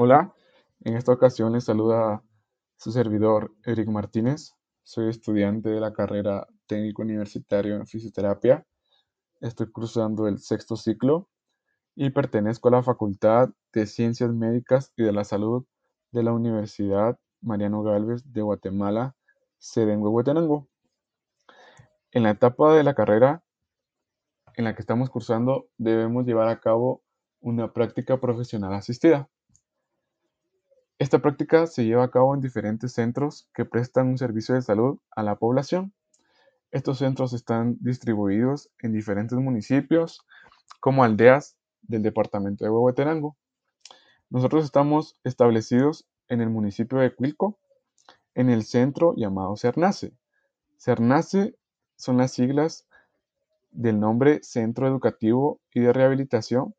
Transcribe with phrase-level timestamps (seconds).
[0.00, 0.32] Hola,
[0.84, 2.22] en esta ocasión les saluda
[2.76, 4.54] su servidor Eric Martínez.
[4.84, 8.64] Soy estudiante de la carrera técnico universitario en fisioterapia.
[9.40, 11.28] Estoy cruzando el sexto ciclo
[11.96, 15.66] y pertenezco a la Facultad de Ciencias Médicas y de la Salud
[16.12, 19.16] de la Universidad Mariano Galvez de Guatemala,
[19.58, 20.68] sede en Huehuetenango.
[22.12, 23.42] En la etapa de la carrera
[24.54, 27.02] en la que estamos cursando debemos llevar a cabo
[27.40, 29.28] una práctica profesional asistida.
[31.00, 34.98] Esta práctica se lleva a cabo en diferentes centros que prestan un servicio de salud
[35.14, 35.92] a la población.
[36.72, 40.26] Estos centros están distribuidos en diferentes municipios
[40.80, 43.36] como aldeas del departamento de Huehuetenango.
[44.28, 47.60] Nosotros estamos establecidos en el municipio de Cuilco,
[48.34, 50.12] en el centro llamado Cernace.
[50.78, 51.54] Cernace
[51.94, 52.88] son las siglas
[53.70, 56.74] del nombre Centro Educativo y de Rehabilitación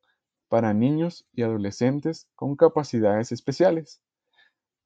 [0.50, 4.02] para niños y adolescentes con capacidades especiales.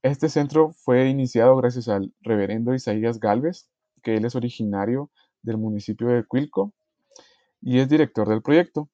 [0.03, 3.69] Este centro fue iniciado gracias al reverendo Isaías Galvez,
[4.01, 5.09] que él es originario
[5.43, 6.73] del municipio de Cuilco
[7.61, 8.89] y es director del proyecto.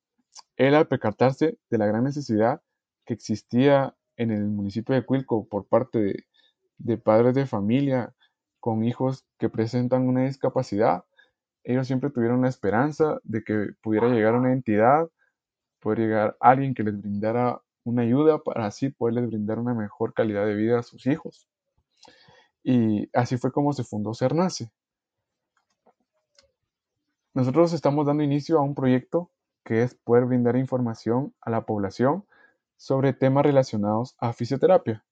[0.56, 2.62] Él al percatarse de la gran necesidad
[3.08, 6.28] que existía en el municipio de Cuilco por parte
[6.78, 8.14] de, padres de familia
[8.60, 11.06] con hijos que presentan una discapacidad,
[11.64, 15.10] ellos siempre tuvieron la esperanza de que pudiera llegar una entidad,
[15.80, 20.46] poder llegar alguien que les brindara una ayuda para así poderles brindar una mejor calidad
[20.46, 21.48] de vida a sus hijos.
[22.64, 24.72] Y así fue como se fundó Cernace.
[27.34, 29.32] Nosotros estamos dando inicio a un proyecto
[29.64, 32.26] que es poder brindar información a la población
[32.76, 35.06] sobre temas relacionados a fisioterapia.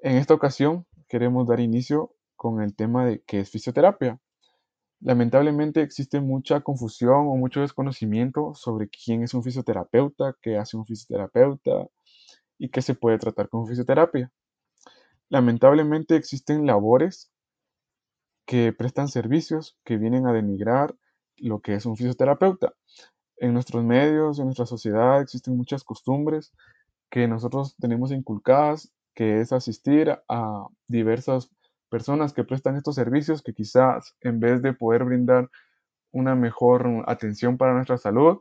[0.00, 4.18] En esta ocasión queremos dar inicio con el tema de qué es fisioterapia.
[5.00, 10.84] Lamentablemente existe mucha confusión o mucho desconocimiento sobre quién es un fisioterapeuta, qué hace un
[10.84, 11.86] fisioterapeuta
[12.58, 14.30] y qué se puede tratar con fisioterapia.
[15.30, 17.30] Lamentablemente existen labores
[18.44, 20.94] que prestan servicios que vienen a denigrar
[21.36, 22.74] lo que es un fisioterapeuta.
[23.38, 26.52] En nuestros medios, en nuestra sociedad existen muchas costumbres
[27.08, 31.50] que nosotros tenemos inculcadas, que es asistir a diversas
[31.90, 35.50] personas que prestan estos servicios que quizás en vez de poder brindar
[36.12, 38.38] una mejor atención para nuestra salud,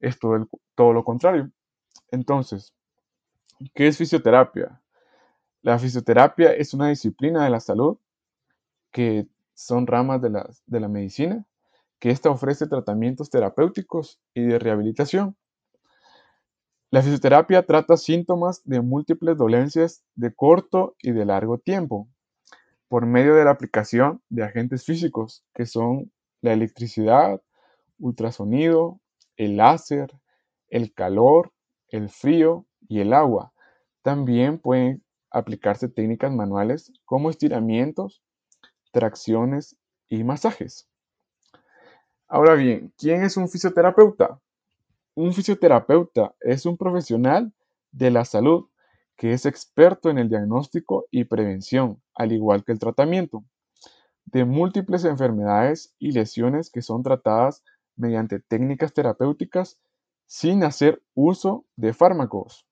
[0.00, 1.50] es todo, todo lo contrario.
[2.10, 2.74] Entonces,
[3.74, 4.80] ¿qué es fisioterapia?
[5.62, 7.98] La fisioterapia es una disciplina de la salud
[8.90, 11.44] que son ramas de la, de la medicina,
[11.98, 15.36] que ésta ofrece tratamientos terapéuticos y de rehabilitación.
[16.90, 22.08] La fisioterapia trata síntomas de múltiples dolencias de corto y de largo tiempo,
[22.88, 26.10] por medio de la aplicación de agentes físicos que son
[26.40, 27.42] la electricidad,
[27.98, 29.00] ultrasonido,
[29.36, 30.12] el láser,
[30.68, 31.52] el calor,
[31.88, 33.52] el frío y el agua.
[34.02, 38.22] También pueden aplicarse técnicas manuales como estiramientos,
[38.92, 39.76] tracciones
[40.08, 40.88] y masajes.
[42.26, 44.40] Ahora bien, ¿quién es un fisioterapeuta?
[45.14, 47.52] Un fisioterapeuta es un profesional
[47.90, 48.68] de la salud
[49.16, 53.44] que es experto en el diagnóstico y prevención, al igual que el tratamiento,
[54.26, 57.64] de múltiples enfermedades y lesiones que son tratadas
[57.96, 59.80] mediante técnicas terapéuticas
[60.26, 62.66] sin hacer uso de fármacos.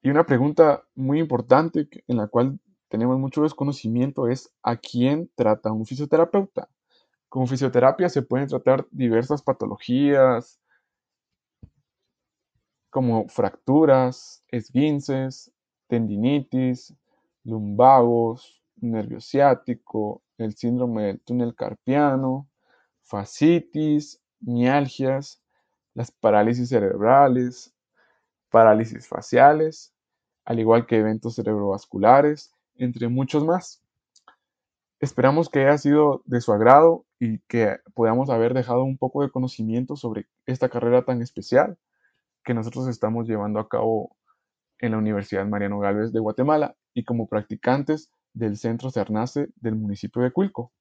[0.00, 5.72] Y una pregunta muy importante en la cual tenemos mucho desconocimiento es ¿a quién trata
[5.72, 6.68] un fisioterapeuta?
[7.28, 10.60] Con fisioterapia se pueden tratar diversas patologías,
[12.90, 15.52] como fracturas, esguinces,
[15.88, 16.94] tendinitis,
[17.44, 22.48] lumbagos, nervio ciático, el síndrome del túnel carpiano,
[23.02, 25.40] fascitis, mialgias,
[25.94, 27.74] las parálisis cerebrales,
[28.50, 29.94] parálisis faciales,
[30.44, 33.82] al igual que eventos cerebrovasculares, entre muchos más.
[35.00, 39.30] Esperamos que haya sido de su agrado y que podamos haber dejado un poco de
[39.30, 41.78] conocimiento sobre esta carrera tan especial
[42.44, 44.15] que nosotros estamos llevando a cabo
[44.78, 50.22] en la Universidad Mariano Galvez de Guatemala y como practicantes del Centro Cernace del municipio
[50.22, 50.72] de Cuilco.